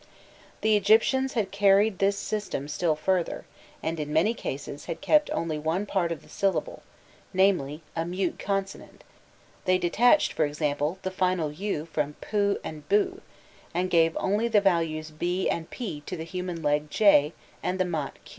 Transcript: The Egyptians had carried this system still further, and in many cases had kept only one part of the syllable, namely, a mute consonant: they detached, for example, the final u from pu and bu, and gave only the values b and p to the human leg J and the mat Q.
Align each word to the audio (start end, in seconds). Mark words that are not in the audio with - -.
The 0.61 0.75
Egyptians 0.75 1.33
had 1.33 1.51
carried 1.51 1.99
this 1.99 2.17
system 2.17 2.67
still 2.67 2.95
further, 2.95 3.45
and 3.83 3.99
in 3.99 4.11
many 4.11 4.33
cases 4.33 4.85
had 4.85 4.99
kept 4.99 5.29
only 5.29 5.59
one 5.59 5.85
part 5.85 6.11
of 6.11 6.23
the 6.23 6.27
syllable, 6.27 6.81
namely, 7.35 7.83
a 7.95 8.03
mute 8.03 8.39
consonant: 8.39 9.03
they 9.65 9.77
detached, 9.77 10.33
for 10.33 10.45
example, 10.45 10.97
the 11.03 11.11
final 11.11 11.51
u 11.51 11.85
from 11.85 12.13
pu 12.15 12.57
and 12.63 12.89
bu, 12.89 13.21
and 13.75 13.91
gave 13.91 14.17
only 14.19 14.47
the 14.47 14.59
values 14.59 15.11
b 15.11 15.47
and 15.47 15.69
p 15.69 16.01
to 16.07 16.17
the 16.17 16.23
human 16.23 16.63
leg 16.63 16.89
J 16.89 17.33
and 17.61 17.79
the 17.79 17.85
mat 17.85 18.17
Q. 18.25 18.29